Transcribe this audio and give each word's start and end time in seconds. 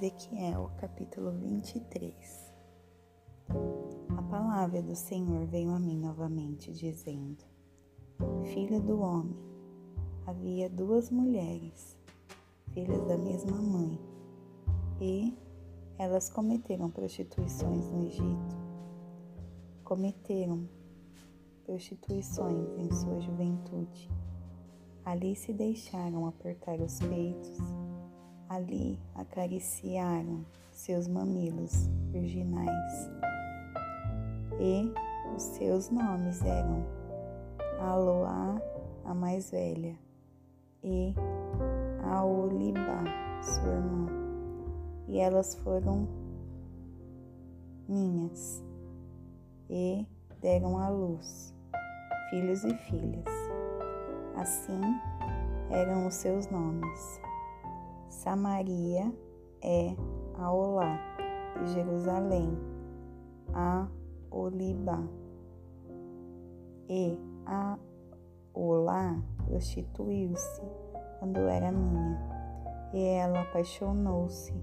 Ezequiel 0.00 0.70
capítulo 0.76 1.32
23 1.32 2.14
A 4.16 4.22
palavra 4.22 4.80
do 4.80 4.94
Senhor 4.94 5.44
veio 5.46 5.72
a 5.72 5.80
mim 5.80 5.98
novamente, 5.98 6.72
dizendo: 6.72 7.44
Filho 8.44 8.80
do 8.80 9.00
homem, 9.00 9.36
havia 10.24 10.70
duas 10.70 11.10
mulheres, 11.10 11.98
filhas 12.72 13.04
da 13.08 13.18
mesma 13.18 13.60
mãe, 13.60 13.98
e 15.00 15.36
elas 15.98 16.30
cometeram 16.30 16.88
prostituições 16.92 17.90
no 17.90 18.06
Egito. 18.06 18.56
Cometeram 19.82 20.68
prostituições 21.64 22.68
em 22.78 22.92
sua 22.92 23.20
juventude. 23.20 24.08
Ali 25.04 25.34
se 25.34 25.52
deixaram 25.52 26.24
apertar 26.24 26.80
os 26.80 27.00
peitos 27.00 27.87
Ali 28.48 28.98
acariciaram 29.14 30.44
seus 30.72 31.06
mamilos 31.06 31.88
virginais 32.10 33.10
e 34.58 34.92
os 35.34 35.42
seus 35.42 35.90
nomes 35.90 36.42
eram 36.42 36.84
Aloá, 37.80 38.60
a 39.04 39.14
mais 39.14 39.50
velha, 39.50 39.94
e 40.82 41.14
Aolibá, 42.02 43.04
sua 43.42 43.72
irmã, 43.72 44.06
e 45.06 45.18
elas 45.18 45.54
foram 45.56 46.08
minhas 47.88 48.64
e 49.70 50.04
deram 50.40 50.76
à 50.78 50.88
luz 50.88 51.54
filhos 52.30 52.64
e 52.64 52.74
filhas. 52.74 53.24
Assim 54.36 54.80
eram 55.70 56.06
os 56.06 56.14
seus 56.14 56.48
nomes. 56.50 57.20
Samaria 58.08 59.12
é 59.62 59.94
Aolá, 60.38 60.98
e 61.62 61.66
Jerusalém, 61.68 62.56
a 63.52 63.86
Olibá. 64.30 65.02
E 66.88 67.18
a 67.44 67.78
Olá 68.54 69.22
prostituiu-se 69.44 70.62
quando 71.18 71.38
era 71.40 71.70
minha, 71.70 72.18
e 72.94 73.04
ela 73.04 73.42
apaixonou-se 73.42 74.54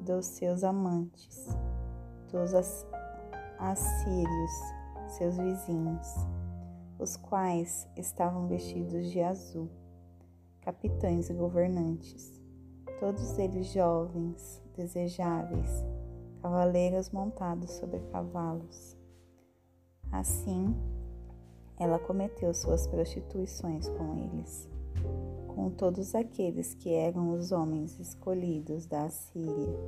dos 0.00 0.26
seus 0.26 0.64
amantes, 0.64 1.56
dos 2.32 2.52
assírios, 3.58 4.50
seus 5.06 5.36
vizinhos, 5.38 6.26
os 6.98 7.16
quais 7.16 7.88
estavam 7.96 8.48
vestidos 8.48 9.10
de 9.10 9.22
azul 9.22 9.70
capitães 10.64 11.28
e 11.28 11.34
governantes, 11.34 12.40
todos 12.98 13.38
eles 13.38 13.66
jovens, 13.66 14.62
desejáveis, 14.74 15.84
cavaleiros 16.40 17.10
montados 17.10 17.70
sobre 17.72 18.00
cavalos. 18.10 18.96
Assim, 20.10 20.74
ela 21.78 21.98
cometeu 21.98 22.54
suas 22.54 22.86
prostituições 22.86 23.88
com 23.90 24.16
eles, 24.16 24.68
com 25.48 25.70
todos 25.70 26.14
aqueles 26.14 26.72
que 26.72 26.94
eram 26.94 27.32
os 27.32 27.52
homens 27.52 28.00
escolhidos 28.00 28.86
da 28.86 29.04
Assíria, 29.04 29.78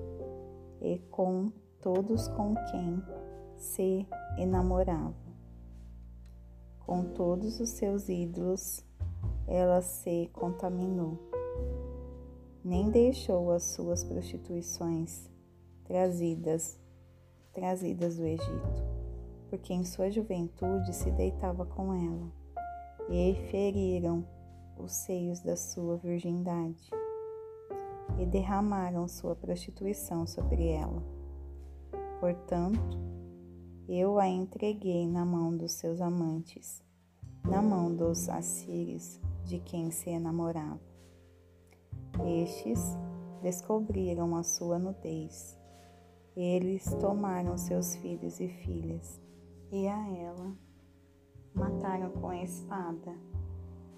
e 0.82 0.98
com 1.10 1.50
todos 1.80 2.28
com 2.28 2.54
quem 2.70 3.02
se 3.56 4.06
enamorava, 4.36 5.14
com 6.80 7.02
todos 7.14 7.60
os 7.60 7.70
seus 7.70 8.10
ídolos 8.10 8.85
ela 9.46 9.80
se 9.80 10.28
contaminou, 10.32 11.18
nem 12.64 12.90
deixou 12.90 13.52
as 13.52 13.62
suas 13.62 14.02
prostituições 14.02 15.30
trazidas 15.84 16.78
trazidas 17.56 18.18
do 18.18 18.26
Egito, 18.26 18.84
porque 19.48 19.72
em 19.72 19.82
sua 19.82 20.10
juventude 20.10 20.94
se 20.94 21.10
deitava 21.12 21.64
com 21.64 21.94
ela, 21.94 22.30
e 23.08 23.34
feriram 23.50 24.26
os 24.76 24.92
seios 24.92 25.40
da 25.40 25.56
sua 25.56 25.96
virgindade, 25.96 26.90
e 28.18 28.26
derramaram 28.26 29.08
sua 29.08 29.34
prostituição 29.34 30.26
sobre 30.26 30.68
ela. 30.68 31.02
Portanto, 32.20 32.98
eu 33.88 34.18
a 34.18 34.28
entreguei 34.28 35.08
na 35.08 35.24
mão 35.24 35.56
dos 35.56 35.72
seus 35.72 36.02
amantes, 36.02 36.82
na 37.42 37.62
mão 37.62 37.94
dos 37.94 38.28
assírios, 38.28 39.18
de 39.46 39.60
quem 39.60 39.90
se 39.90 40.10
enamorava. 40.10 40.80
Estes 42.26 42.80
descobriram 43.40 44.34
a 44.34 44.42
sua 44.42 44.78
nudez. 44.78 45.56
Eles 46.36 46.84
tomaram 47.00 47.56
seus 47.56 47.94
filhos 47.96 48.40
e 48.40 48.48
filhas, 48.48 49.20
e 49.70 49.86
a 49.86 50.08
ela 50.10 50.52
mataram 51.54 52.10
com 52.10 52.28
a 52.28 52.42
espada. 52.42 53.14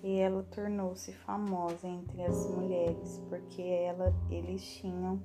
E 0.03 0.19
ela 0.19 0.45
tornou-se 0.45 1.13
famosa 1.13 1.89
entre 1.89 2.23
as 2.23 2.47
mulheres, 2.55 3.21
porque 3.29 3.63
ela, 3.63 4.15
eles 4.31 4.63
tinham 4.63 5.21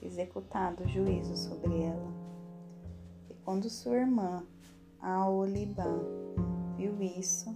executado 0.00 0.86
juízo 0.86 1.36
sobre 1.36 1.82
ela. 1.82 2.12
E 3.28 3.34
quando 3.44 3.68
sua 3.68 3.96
irmã, 3.96 4.46
a 5.00 5.28
Olibã, 5.28 5.98
viu 6.76 7.02
isso, 7.02 7.52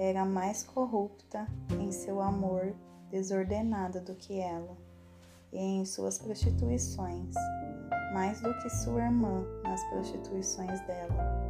era 0.00 0.24
mais 0.24 0.62
corrupta 0.62 1.44
em 1.72 1.90
seu 1.90 2.20
amor 2.20 2.72
desordenado 3.10 4.00
do 4.00 4.14
que 4.14 4.38
ela, 4.38 4.76
e 5.52 5.58
em 5.58 5.84
suas 5.84 6.20
prostituições, 6.20 7.34
mais 8.14 8.40
do 8.40 8.56
que 8.58 8.70
sua 8.70 9.02
irmã 9.02 9.44
nas 9.64 9.82
prostituições 9.90 10.80
dela. 10.86 11.42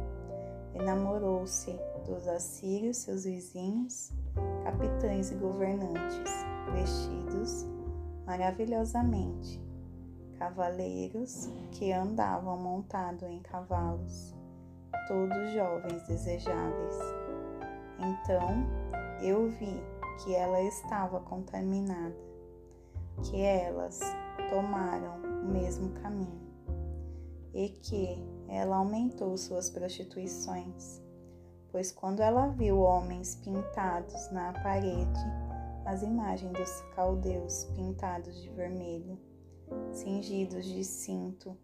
Enamorou-se 0.73 1.71
dos 2.07 2.27
assírios, 2.27 2.97
seus 2.97 3.23
vizinhos, 3.23 4.11
capitães 4.63 5.29
e 5.31 5.35
governantes, 5.35 6.31
vestidos 6.73 7.67
maravilhosamente, 8.25 9.61
cavaleiros 10.39 11.49
que 11.71 11.91
andavam 11.91 12.57
montados 12.57 13.29
em 13.29 13.41
cavalos, 13.41 14.33
todos 15.07 15.53
jovens 15.53 16.01
desejáveis 16.07 17.28
então 17.99 18.65
eu 19.21 19.49
vi 19.49 19.81
que 20.23 20.35
ela 20.35 20.61
estava 20.61 21.19
contaminada, 21.21 22.15
que 23.23 23.41
elas 23.41 23.99
tomaram 24.49 25.21
o 25.43 25.51
mesmo 25.51 25.89
caminho 26.01 26.49
e 27.53 27.69
que 27.69 28.17
ela 28.47 28.77
aumentou 28.77 29.37
suas 29.37 29.69
prostituições, 29.69 31.01
pois 31.71 31.91
quando 31.91 32.21
ela 32.21 32.47
viu 32.47 32.79
homens 32.79 33.35
pintados 33.35 34.31
na 34.31 34.53
parede, 34.53 35.19
as 35.85 36.03
imagens 36.03 36.53
dos 36.53 36.81
caldeus 36.95 37.65
pintados 37.75 38.41
de 38.41 38.49
vermelho, 38.49 39.17
cingidos 39.91 40.65
de 40.65 40.83
cinto 40.83 41.57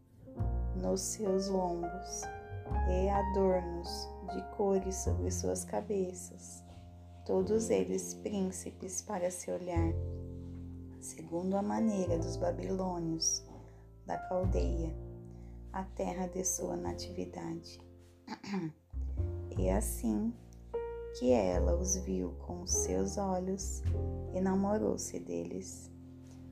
nos 0.76 1.02
seus 1.02 1.48
lombos 1.48 2.22
e 2.90 3.10
adornos 3.10 4.15
de 4.26 4.42
cores 4.56 4.96
sobre 4.96 5.32
suas 5.32 5.64
cabeças, 5.64 6.64
todos 7.26 7.70
eles 7.70 8.14
príncipes 8.16 9.02
para 9.02 9.30
se 9.32 9.52
olhar, 9.52 9.94
segundo 11.00 11.56
a 11.56 11.62
maneira 11.62 12.18
dos 12.18 12.38
babilônios 12.38 13.44
da 14.06 14.18
caldeia, 14.18 14.96
a 15.74 15.84
terra 15.84 16.28
de 16.28 16.44
sua 16.44 16.76
natividade. 16.76 17.80
E 19.58 19.70
assim 19.70 20.34
que 21.18 21.32
ela 21.32 21.74
os 21.76 21.96
viu 21.96 22.34
com 22.46 22.64
os 22.64 22.72
seus 22.72 23.18
olhos, 23.18 23.82
enamorou-se 24.34 25.18
deles. 25.18 25.90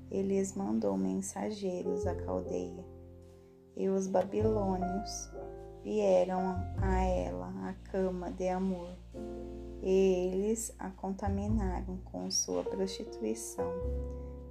Ele 0.10 0.40
lhes 0.40 0.56
mandou 0.56 0.98
mensageiros 0.98 2.08
à 2.08 2.16
caldeia, 2.16 2.86
e 3.76 3.90
os 3.90 4.08
babilônios 4.08 5.30
vieram 5.84 6.56
a 6.82 7.02
ela 7.04 7.54
a 7.68 7.74
cama 7.92 8.32
de 8.32 8.48
amor, 8.48 8.90
e 9.82 10.32
eles 10.32 10.74
a 10.80 10.90
contaminaram 10.90 11.98
com 12.06 12.32
sua 12.32 12.64
prostituição, 12.64 13.70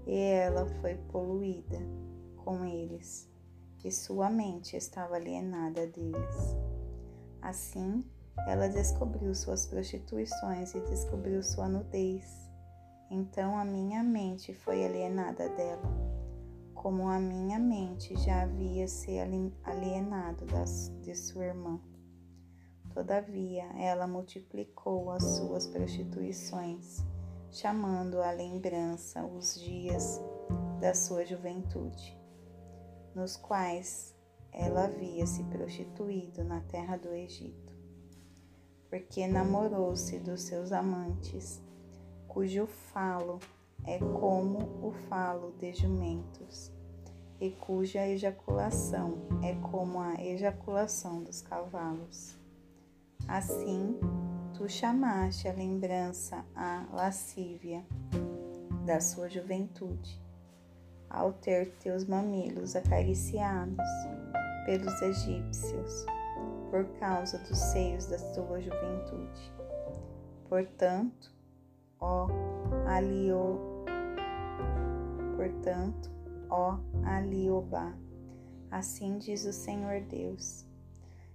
e 0.07 0.15
ela 0.15 0.67
foi 0.81 0.95
poluída 1.11 1.79
com 2.45 2.65
eles, 2.65 3.29
e 3.85 3.91
sua 3.91 4.29
mente 4.29 4.77
estava 4.77 5.17
alienada 5.17 5.87
deles. 5.87 6.57
Assim, 7.41 8.05
ela 8.47 8.69
descobriu 8.69 9.35
suas 9.35 9.67
prostituições 9.67 10.75
e 10.75 10.81
descobriu 10.81 11.43
sua 11.43 11.69
nudez. 11.69 12.51
Então 13.11 13.57
a 13.57 13.65
minha 13.65 14.03
mente 14.03 14.55
foi 14.55 14.85
alienada 14.85 15.49
dela 15.51 16.12
como 16.83 17.09
a 17.09 17.21
minha 17.21 17.61
mente 17.61 18.17
já 18.17 18.43
havia 18.43 18.89
se 18.89 19.13
alienado 19.63 20.45
das, 20.47 20.93
de 21.01 21.15
sua 21.15 21.45
irmã. 21.45 21.81
Todavia, 22.93 23.63
ela 23.79 24.09
multiplicou 24.09 25.13
as 25.13 25.23
suas 25.37 25.69
prostituições, 25.69 26.99
chamando 27.53 28.21
à 28.21 28.33
lembrança 28.33 29.25
os 29.25 29.55
dias 29.61 30.21
da 30.81 30.93
sua 30.93 31.25
juventude, 31.25 32.19
nos 33.15 33.37
quais 33.37 34.13
ela 34.51 34.87
havia 34.87 35.25
se 35.25 35.45
prostituído 35.45 36.43
na 36.43 36.63
terra 36.63 36.97
do 36.97 37.15
Egito, 37.15 37.73
porque 38.91 39.29
namorou-se 39.29 40.19
dos 40.19 40.43
seus 40.43 40.73
amantes, 40.73 41.63
cujo 42.27 42.67
falo 42.67 43.39
é 43.87 43.99
como 43.99 44.59
o 44.87 44.93
falo 45.09 45.53
de 45.59 45.73
jumentos, 45.73 46.73
e 47.41 47.51
cuja 47.51 48.07
ejaculação 48.07 49.19
é 49.43 49.55
como 49.71 50.01
a 50.01 50.15
ejaculação 50.15 51.23
dos 51.23 51.43
cavalos. 51.43 52.37
Assim, 53.27 53.99
tu 54.55 54.69
chamaste 54.69 55.49
a 55.49 55.53
lembrança 55.53 56.45
a 56.55 56.87
lascívia 56.93 57.85
da 58.85 59.01
sua 59.01 59.29
juventude, 59.29 60.21
ao 61.11 61.33
ter 61.33 61.73
teus 61.79 62.05
mamilos 62.05 62.77
acariciados 62.77 63.87
pelos 64.65 65.03
egípcios, 65.03 66.07
por 66.71 66.85
causa 66.99 67.39
dos 67.39 67.59
seios 67.59 68.07
da 68.07 68.19
tua 68.35 68.61
juventude. 68.61 69.53
Portanto, 70.49 71.33
ó 72.01 72.29
Alio 72.87 73.72
Portanto, 75.43 76.09
ó 76.49 76.79
Aliobá, 77.05 77.93
assim 78.71 79.19
diz 79.19 79.45
o 79.45 79.53
Senhor 79.53 80.01
Deus: 80.03 80.65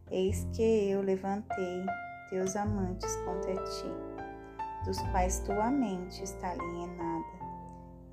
Eis 0.09 0.48
que 0.54 0.62
eu 0.89 1.01
levantei 1.01 1.86
teus 2.30 2.56
amantes 2.56 3.13
contra 3.25 3.54
ti, 3.54 3.92
dos 4.86 4.98
quais 5.12 5.42
tua 5.42 5.69
mente 5.69 6.24
está 6.24 6.51
alienada, 6.51 7.25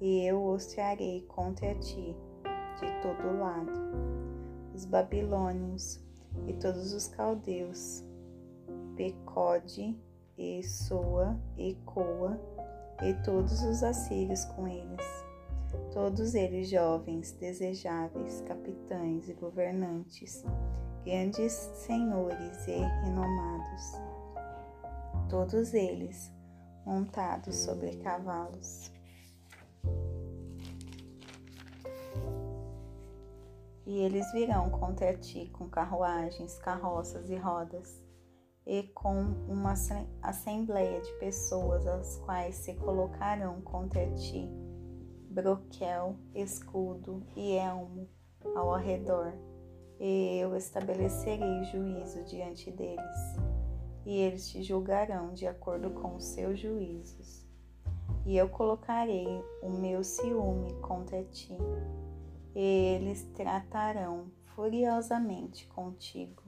e 0.00 0.26
eu 0.26 0.44
os 0.44 0.67
trarei 0.67 1.23
contra 1.29 1.73
ti 1.76 2.17
de 2.81 3.00
todo 3.00 3.38
lado. 3.38 3.70
Os 4.75 4.85
babilônios 4.87 6.05
e 6.49 6.55
todos 6.55 6.93
os 6.93 7.06
caldeus, 7.06 8.05
Pecode, 8.96 9.96
e 10.37 10.61
Soa, 10.64 11.38
e 11.56 11.76
Coa, 11.85 12.37
e 13.00 13.14
todos 13.23 13.62
os 13.62 13.85
assírios 13.85 14.44
com 14.46 14.67
eles 14.67 15.24
todos 15.94 16.35
eles 16.35 16.69
jovens, 16.69 17.31
desejáveis, 17.31 18.41
capitães 18.41 19.29
e 19.29 19.32
governantes, 19.32 20.44
grandes 21.05 21.52
senhores 21.52 22.67
e 22.67 22.81
renomados, 23.05 23.93
todos 25.31 25.73
eles 25.73 26.32
montados 26.85 27.55
sobre 27.55 27.96
cavalos. 27.99 28.93
E 33.87 33.99
eles 34.00 34.32
virão 34.32 34.70
contra 34.70 35.17
ti 35.17 35.49
com 35.52 35.69
carruagens, 35.69 36.58
carroças 36.58 37.31
e 37.31 37.37
rodas, 37.37 38.02
e 38.67 38.82
com 38.94 39.20
uma 39.46 39.75
assembleia 40.23 41.00
de 41.00 41.12
pessoas, 41.20 41.87
as 41.87 42.17
quais 42.19 42.56
se 42.56 42.75
colocarão 42.75 43.61
contra 43.61 44.11
ti 44.14 44.64
broquel, 45.35 46.15
escudo 46.33 47.21
e 47.35 47.57
elmo 47.57 48.09
ao 48.55 48.73
arredor, 48.73 49.33
e 49.99 50.39
eu 50.39 50.57
estabelecerei 50.57 51.65
juízo 51.65 52.23
diante 52.25 52.71
deles, 52.71 53.37
e 54.07 54.17
eles 54.17 54.49
te 54.49 54.63
julgarão 54.63 55.33
de 55.33 55.47
acordo 55.47 55.91
com 55.91 56.15
os 56.15 56.25
seus 56.25 56.61
juízos. 56.61 57.45
E 58.25 58.37
eu 58.37 58.49
colocarei 58.49 59.27
o 59.61 59.71
meu 59.71 60.05
ciúme 60.05 60.73
contra 60.75 61.25
ti, 61.25 61.59
e 62.55 62.61
eles 62.95 63.25
tratarão 63.35 64.31
furiosamente 64.55 65.67
contigo. 65.67 66.45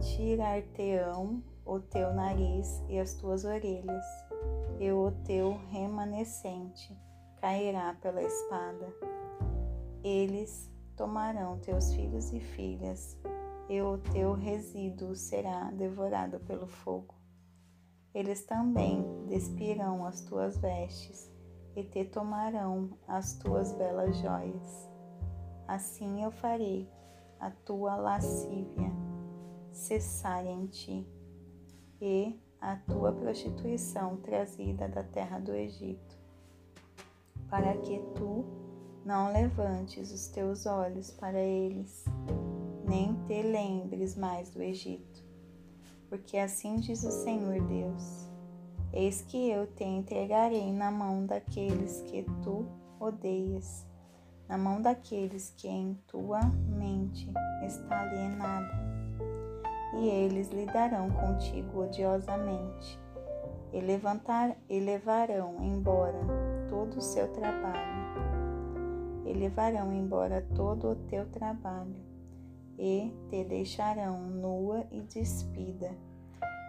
Tirar-te-ão 0.00 1.42
o 1.64 1.80
teu 1.80 2.12
nariz 2.12 2.82
e 2.88 2.98
as 2.98 3.14
tuas 3.14 3.44
orelhas, 3.44 4.04
e 4.78 4.92
o 4.92 5.12
teu 5.24 5.58
remanescente 5.70 6.96
cairá 7.40 7.96
pela 8.00 8.22
espada. 8.22 8.94
Eles 10.04 10.70
tomarão 10.96 11.58
teus 11.58 11.94
filhos 11.94 12.32
e 12.32 12.40
filhas, 12.40 13.18
e 13.68 13.80
o 13.80 13.98
teu 13.98 14.34
resíduo 14.34 15.14
será 15.14 15.70
devorado 15.70 16.38
pelo 16.40 16.66
fogo. 16.66 17.14
Eles 18.12 18.44
também 18.44 19.04
despirão 19.26 20.04
as 20.04 20.20
tuas 20.22 20.58
vestes 20.58 21.30
e 21.76 21.84
te 21.84 22.04
tomarão 22.04 22.90
as 23.06 23.34
tuas 23.38 23.72
belas 23.72 24.16
joias. 24.18 24.90
Assim 25.68 26.24
eu 26.24 26.32
farei 26.32 26.90
a 27.38 27.50
tua 27.50 27.94
lascívia 27.94 28.90
cessar 29.72 30.44
em 30.44 30.66
ti 30.66 31.06
e 32.00 32.38
a 32.60 32.76
tua 32.76 33.12
prostituição 33.12 34.16
trazida 34.16 34.88
da 34.88 35.04
terra 35.04 35.38
do 35.38 35.54
Egito 35.54 36.09
para 37.50 37.76
que 37.78 37.98
tu 38.14 38.44
não 39.04 39.32
levantes 39.32 40.12
os 40.12 40.28
teus 40.28 40.66
olhos 40.66 41.10
para 41.10 41.38
eles, 41.38 42.04
nem 42.86 43.14
te 43.26 43.42
lembres 43.42 44.16
mais 44.16 44.50
do 44.50 44.62
Egito. 44.62 45.24
Porque 46.08 46.36
assim 46.36 46.76
diz 46.76 47.02
o 47.02 47.10
Senhor 47.10 47.60
Deus: 47.66 48.28
Eis 48.92 49.22
que 49.22 49.50
eu 49.50 49.66
te 49.66 49.84
entregarei 49.84 50.72
na 50.72 50.90
mão 50.90 51.26
daqueles 51.26 52.02
que 52.02 52.24
tu 52.42 52.66
odeias, 52.98 53.86
na 54.48 54.56
mão 54.56 54.80
daqueles 54.80 55.52
que 55.56 55.68
em 55.68 55.94
tua 56.06 56.40
mente 56.68 57.32
está 57.64 58.02
alienada. 58.02 58.90
E 59.98 60.08
eles 60.08 60.50
lidarão 60.50 61.10
contigo 61.10 61.82
odiosamente, 61.82 62.98
e, 63.72 63.80
levantar, 63.80 64.56
e 64.68 64.78
levarão 64.78 65.56
embora 65.60 66.49
todo 66.70 66.96
o 66.96 67.02
seu 67.02 67.26
trabalho, 67.32 68.00
e 69.26 69.32
levarão 69.34 69.92
embora 69.92 70.40
todo 70.54 70.92
o 70.92 70.96
teu 71.08 71.28
trabalho, 71.30 71.96
e 72.78 73.12
te 73.28 73.44
deixarão 73.44 74.22
nua 74.30 74.86
e 74.90 75.02
despida, 75.02 75.90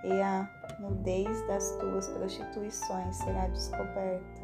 e 0.03 0.11
a 0.21 0.49
nudez 0.81 1.47
das 1.47 1.77
tuas 1.77 2.09
prostituições 2.09 3.15
será 3.15 3.47
descoberta, 3.47 4.41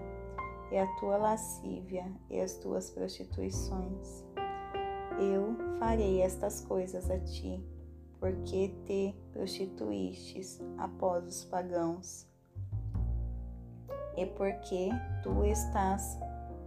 e 0.71 0.77
a 0.77 0.85
tua 0.97 1.17
lascívia 1.17 2.05
e 2.29 2.39
as 2.39 2.53
tuas 2.57 2.91
prostituições. 2.91 4.23
Eu 5.19 5.55
farei 5.79 6.21
estas 6.21 6.61
coisas 6.61 7.09
a 7.09 7.19
ti, 7.19 7.65
porque 8.19 8.69
te 8.85 9.15
prostituístes 9.31 10.59
após 10.77 11.25
os 11.25 11.45
pagãos 11.45 12.27
e 14.17 14.25
porque 14.25 14.89
tu 15.21 15.45
estás 15.45 16.19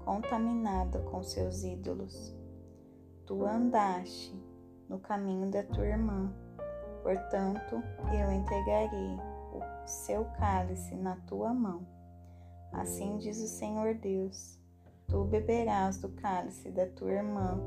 contaminada 0.05 1.01
com 1.01 1.23
seus 1.23 1.65
ídolos. 1.65 2.35
Tu 3.27 3.45
andaste 3.45 4.35
no 4.89 5.01
caminho 5.01 5.51
da 5.51 5.65
tua 5.65 5.87
irmã, 5.87 6.33
portanto 7.03 7.83
eu 8.13 8.31
entregarei 8.31 9.17
o 9.53 9.61
seu 9.87 10.25
cálice 10.39 10.95
na 10.95 11.17
tua 11.27 11.53
mão. 11.53 11.87
Assim 12.73 13.19
diz 13.19 13.39
o 13.43 13.49
Senhor 13.49 13.95
Deus: 13.95 14.59
Tu 15.09 15.25
beberás 15.25 15.99
do 15.99 16.09
cálice 16.11 16.71
da 16.71 16.87
tua 16.87 17.13
irmã, 17.13 17.61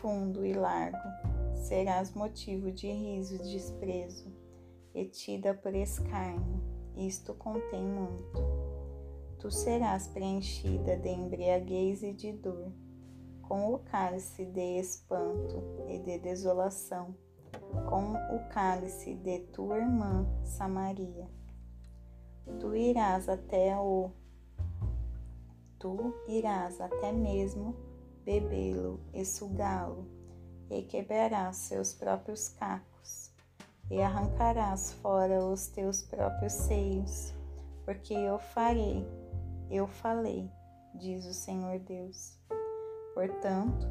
fundo 0.00 0.44
e 0.44 0.54
largo, 0.54 0.98
serás 1.54 2.12
motivo 2.14 2.72
de 2.72 2.90
riso 2.90 3.36
e 3.36 3.38
desprezo, 3.38 4.32
e 4.92 5.04
tida 5.04 5.54
por 5.54 5.72
escárnio. 5.74 6.66
Isto 6.96 7.32
contém 7.34 7.86
muito 7.86 8.57
tu 9.38 9.50
serás 9.50 10.08
preenchida 10.08 10.96
de 10.96 11.08
embriaguez 11.08 12.02
e 12.02 12.12
de 12.12 12.32
dor, 12.32 12.72
com 13.42 13.72
o 13.72 13.78
cálice 13.78 14.44
de 14.44 14.78
espanto 14.78 15.62
e 15.88 15.98
de 16.00 16.18
desolação, 16.18 17.14
com 17.88 18.12
o 18.34 18.48
cálice 18.50 19.14
de 19.14 19.40
tua 19.52 19.78
irmã 19.78 20.26
Samaria. 20.44 21.28
Tu 22.58 22.74
irás 22.74 23.28
até 23.28 23.76
o 23.76 24.10
tu 25.78 26.12
irás 26.26 26.80
até 26.80 27.12
mesmo 27.12 27.76
bebê-lo 28.24 29.00
e 29.14 29.24
sugá-lo, 29.24 30.06
e 30.68 30.82
quebrarás 30.82 31.56
seus 31.56 31.94
próprios 31.94 32.48
cacos, 32.48 33.32
e 33.88 34.02
arrancarás 34.02 34.92
fora 34.94 35.44
os 35.44 35.68
teus 35.68 36.02
próprios 36.02 36.52
seios, 36.52 37.32
porque 37.84 38.12
eu 38.12 38.38
farei 38.38 39.06
eu 39.70 39.86
falei, 39.86 40.50
diz 40.94 41.26
o 41.26 41.34
Senhor 41.34 41.78
Deus. 41.80 42.38
Portanto, 43.14 43.86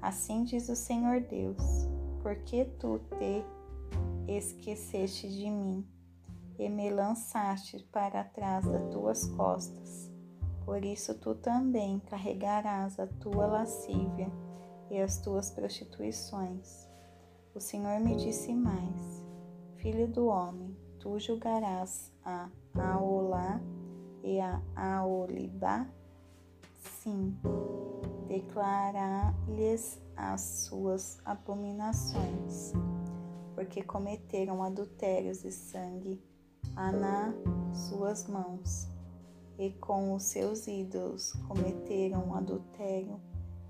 assim 0.00 0.44
diz 0.44 0.68
o 0.68 0.76
Senhor 0.76 1.20
Deus, 1.20 1.62
porque 2.22 2.64
tu 2.78 3.00
te 3.18 3.44
esqueceste 4.26 5.28
de 5.28 5.50
mim 5.50 5.86
e 6.58 6.68
me 6.68 6.90
lançaste 6.90 7.78
para 7.92 8.24
trás 8.24 8.64
das 8.66 8.90
tuas 8.90 9.26
costas. 9.30 10.10
Por 10.64 10.84
isso 10.84 11.14
tu 11.18 11.34
também 11.34 11.98
carregarás 12.00 12.98
a 12.98 13.06
tua 13.06 13.46
lascívia 13.46 14.30
e 14.90 15.00
as 15.00 15.18
tuas 15.18 15.50
prostituições. 15.50 16.88
O 17.54 17.60
Senhor 17.60 18.00
me 18.00 18.16
disse 18.16 18.52
mais: 18.52 19.24
Filho 19.76 20.08
do 20.08 20.26
homem, 20.26 20.76
tu 20.98 21.18
julgarás 21.18 22.12
a 22.24 22.50
Aolá 22.74 23.60
e 24.28 24.40
a 24.40 24.60
Aolibá? 24.76 25.86
Sim, 27.02 27.34
declarar-lhes 28.28 29.98
as 30.14 30.40
suas 30.66 31.18
abominações, 31.24 32.74
porque 33.54 33.82
cometeram 33.82 34.62
adultérios 34.62 35.44
e 35.44 35.50
sangue 35.50 36.22
há 36.76 36.92
nas 36.92 37.34
suas 37.88 38.28
mãos, 38.28 38.86
e 39.58 39.70
com 39.70 40.14
os 40.14 40.24
seus 40.24 40.66
ídolos 40.66 41.32
cometeram 41.48 42.34
adultério, 42.34 43.18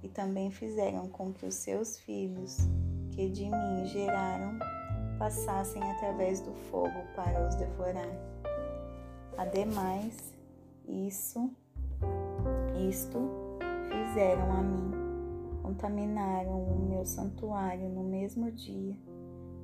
e 0.02 0.08
também 0.08 0.50
fizeram 0.50 1.08
com 1.08 1.32
que 1.32 1.46
os 1.46 1.54
seus 1.54 1.98
filhos, 2.00 2.56
que 3.12 3.28
de 3.28 3.44
mim 3.44 3.86
geraram, 3.86 4.58
passassem 5.20 5.82
através 5.84 6.40
do 6.40 6.52
fogo 6.52 7.06
para 7.14 7.46
os 7.46 7.54
devorar. 7.54 8.10
Ademais, 9.36 10.36
isso, 10.88 11.50
isto 12.88 13.18
fizeram 13.88 14.52
a 14.52 14.62
mim, 14.62 14.90
contaminaram 15.62 16.62
o 16.62 16.88
meu 16.88 17.04
santuário 17.04 17.88
no 17.88 18.02
mesmo 18.02 18.50
dia 18.50 18.96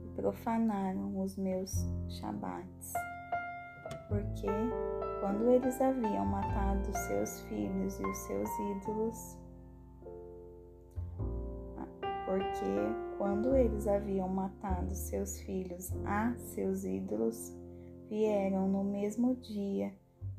e 0.05 0.09
profanaram 0.15 1.19
os 1.21 1.37
meus 1.37 1.73
shabates. 2.09 2.93
Porque 4.09 4.47
quando 5.21 5.49
eles 5.49 5.81
haviam 5.81 6.27
matado 6.27 6.93
seus 6.93 7.41
filhos 7.43 7.99
e 7.99 8.07
os 8.07 8.19
seus 8.19 8.51
ídolos, 8.59 9.39
porque 12.27 13.17
quando 13.19 13.55
eles 13.55 13.87
haviam 13.87 14.29
matado 14.29 14.95
seus 14.95 15.41
filhos 15.41 15.93
a 16.05 16.35
seus 16.37 16.85
ídolos, 16.85 17.55
vieram 18.09 18.69
no 18.69 18.85
mesmo 18.85 19.37
dia 19.37 19.93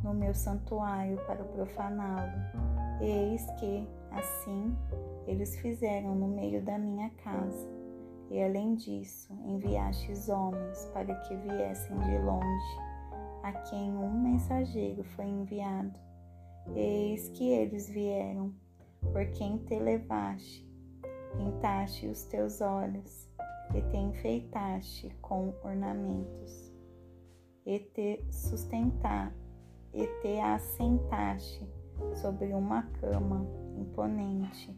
no 0.05 0.13
meu 0.13 0.35
santuário 0.35 1.17
para 1.25 1.43
profaná-lo. 1.43 3.01
Eis 3.01 3.43
que, 3.59 3.89
assim, 4.11 4.77
eles 5.25 5.55
fizeram 5.57 6.13
no 6.13 6.27
meio 6.27 6.63
da 6.63 6.77
minha 6.77 7.09
casa. 7.23 7.67
E 8.29 8.41
além 8.41 8.75
disso, 8.75 9.33
enviastes 9.45 10.29
homens 10.29 10.85
para 10.93 11.13
que 11.21 11.35
viessem 11.35 11.97
de 11.97 12.17
longe, 12.19 12.79
a 13.43 13.51
quem 13.51 13.91
um 13.97 14.21
mensageiro 14.21 15.03
foi 15.15 15.25
enviado. 15.25 15.99
Eis 16.75 17.29
que 17.29 17.49
eles 17.49 17.89
vieram, 17.89 18.53
por 19.11 19.25
quem 19.31 19.57
te 19.57 19.79
levaste, 19.79 20.67
pintaste 21.35 22.07
os 22.07 22.23
teus 22.25 22.61
olhos 22.61 23.27
e 23.73 23.81
te 23.81 23.97
enfeitaste 23.97 25.09
com 25.21 25.53
ornamentos, 25.63 26.71
e 27.65 27.79
te 27.79 28.23
sustentar 28.31 29.33
e 29.95 30.05
te 30.21 30.39
assentaste 30.39 31.65
sobre 32.15 32.53
uma 32.53 32.83
cama 32.99 33.47
imponente 33.77 34.77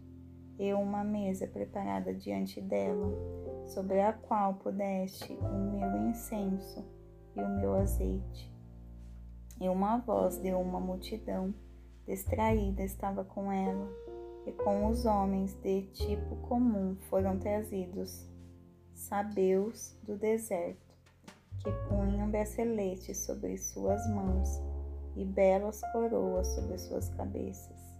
e 0.60 0.74
uma 0.74 1.04
mesa 1.04 1.48
preparada 1.48 2.14
diante 2.14 2.62
dela, 2.62 3.12
sobre 3.66 4.00
a 4.00 4.14
qual 4.14 4.54
pudeste 4.56 5.34
o 5.34 5.58
meu 5.72 6.10
incenso 6.10 6.86
e 7.36 7.42
o 7.42 7.50
meu 7.50 7.76
azeite. 7.76 8.54
E 9.60 9.68
uma 9.68 9.98
voz 9.98 10.38
de 10.38 10.54
uma 10.54 10.80
multidão 10.80 11.54
distraída 12.06 12.84
estava 12.84 13.24
com 13.24 13.52
ela, 13.52 13.90
e 14.46 14.52
com 14.52 14.88
os 14.88 15.06
homens 15.06 15.54
de 15.62 15.82
tipo 15.88 16.36
comum 16.48 16.96
foram 17.10 17.38
trazidos 17.38 18.30
sabeus 18.94 19.98
do 20.04 20.16
deserto, 20.16 20.96
que 21.60 21.72
punham 21.90 22.30
braceletes 22.30 23.26
sobre 23.26 23.58
suas 23.58 24.08
mãos 24.10 24.67
e 25.18 25.26
belas 25.26 25.82
coroas 25.92 26.48
sobre 26.48 26.78
suas 26.78 27.10
cabeças. 27.10 27.98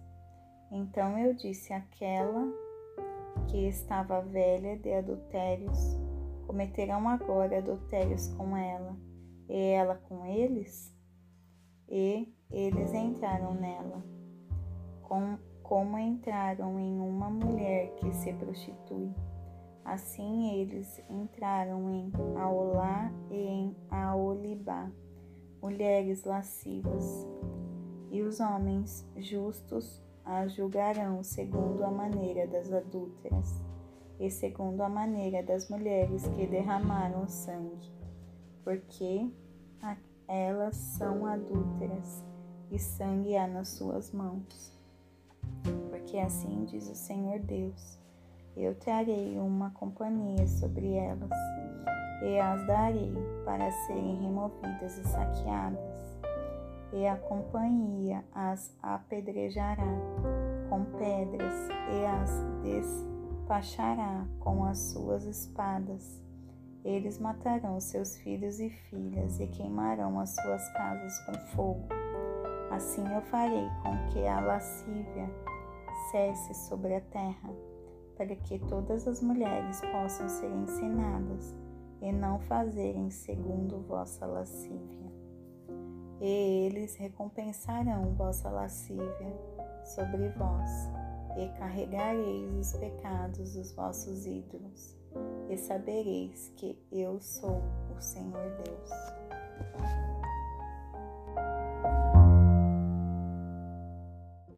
Então 0.70 1.18
eu 1.18 1.34
disse 1.34 1.72
àquela 1.72 2.46
que 3.48 3.66
estava 3.66 4.20
velha 4.22 4.78
de 4.78 4.92
adultérios: 4.92 5.78
cometerão 6.46 7.08
agora 7.08 7.58
adultérios 7.58 8.28
com 8.34 8.56
ela, 8.56 8.96
e 9.48 9.56
ela 9.72 9.96
com 9.96 10.24
eles? 10.24 10.94
E 11.88 12.32
eles 12.50 12.94
entraram 12.94 13.54
nela, 13.54 14.04
com, 15.02 15.38
como 15.62 15.98
entraram 15.98 16.78
em 16.78 17.00
uma 17.00 17.28
mulher 17.28 17.94
que 17.96 18.12
se 18.12 18.32
prostitui. 18.34 19.12
Assim 19.84 20.60
eles 20.60 21.02
entraram 21.08 21.90
em 21.90 22.12
Aolá 22.36 23.10
e 23.30 23.36
em 23.38 23.76
Aolibá 23.90 24.90
mulheres 25.60 26.24
lascivas, 26.24 27.26
e 28.10 28.22
os 28.22 28.40
homens 28.40 29.06
justos 29.16 30.02
as 30.24 30.52
julgarão 30.52 31.22
segundo 31.22 31.82
a 31.84 31.90
maneira 31.90 32.46
das 32.46 32.72
adúlteras 32.72 33.62
e 34.20 34.30
segundo 34.30 34.82
a 34.82 34.88
maneira 34.88 35.42
das 35.42 35.68
mulheres 35.70 36.26
que 36.28 36.46
derramaram 36.46 37.26
sangue, 37.28 37.90
porque 38.64 39.30
elas 40.26 40.76
são 40.76 41.24
adúlteras 41.24 42.22
e 42.70 42.78
sangue 42.78 43.36
há 43.36 43.46
nas 43.46 43.68
suas 43.68 44.12
mãos. 44.12 44.76
Porque 45.88 46.18
assim 46.18 46.64
diz 46.66 46.90
o 46.90 46.94
Senhor 46.94 47.38
Deus: 47.40 47.98
eu 48.56 48.74
trarei 48.74 49.38
uma 49.38 49.70
companhia 49.70 50.46
sobre 50.46 50.92
elas 50.92 51.30
e 52.22 52.38
as 52.38 52.66
darei 52.66 53.14
para 53.44 53.70
serem 53.70 54.16
removidas 54.20 54.98
e 54.98 55.04
saqueadas, 55.04 56.18
e 56.92 57.06
a 57.06 57.16
companhia 57.16 58.24
as 58.34 58.74
apedrejará 58.82 59.86
com 60.68 60.84
pedras 60.84 61.54
e 61.90 62.06
as 62.06 62.30
despachará 62.62 64.26
com 64.40 64.64
as 64.64 64.78
suas 64.78 65.24
espadas. 65.24 66.20
Eles 66.84 67.18
matarão 67.18 67.80
seus 67.80 68.16
filhos 68.18 68.60
e 68.60 68.70
filhas 68.70 69.38
e 69.40 69.46
queimarão 69.46 70.18
as 70.18 70.30
suas 70.30 70.68
casas 70.72 71.18
com 71.26 71.34
fogo. 71.54 71.88
Assim 72.70 73.06
eu 73.12 73.20
farei 73.22 73.68
com 73.82 74.08
que 74.08 74.26
a 74.26 74.40
lascívia 74.40 75.28
cesse 76.10 76.54
sobre 76.54 76.94
a 76.94 77.00
terra, 77.00 77.50
para 78.16 78.34
que 78.34 78.58
todas 78.60 79.06
as 79.06 79.20
mulheres 79.20 79.80
possam 79.92 80.28
ser 80.28 80.50
ensinadas 80.50 81.54
e 82.00 82.12
não 82.12 82.38
fazerem 82.40 83.10
segundo 83.10 83.80
vossa 83.82 84.26
lascívia. 84.26 85.12
E 86.20 86.66
eles 86.66 86.96
recompensarão 86.96 88.14
vossa 88.14 88.50
lascívia 88.50 89.32
sobre 89.84 90.28
vós, 90.30 90.70
e 91.36 91.48
carregareis 91.58 92.52
os 92.56 92.72
pecados 92.78 93.54
dos 93.54 93.72
vossos 93.72 94.26
ídolos, 94.26 94.96
e 95.48 95.56
sabereis 95.56 96.52
que 96.56 96.76
eu 96.90 97.20
sou 97.20 97.62
o 97.96 98.00
Senhor 98.00 98.50
Deus. 98.64 98.90